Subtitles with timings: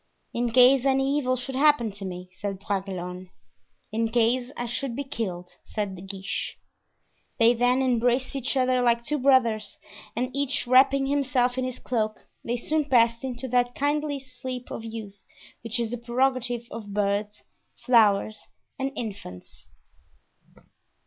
[0.33, 3.29] "In case any evil should happen to me," said Bragelonne.
[3.91, 6.57] "In case I should be killed," said De Guiche.
[7.37, 9.77] They then embraced each other like two brothers,
[10.15, 14.83] and each wrapping himself in his cloak they soon passed into that kindly sleep of
[14.83, 15.23] youth
[15.63, 17.43] which is the prerogative of birds,
[17.85, 18.47] flowers
[18.79, 19.67] and infants.